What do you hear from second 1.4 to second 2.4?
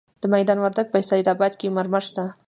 کې مرمر شته.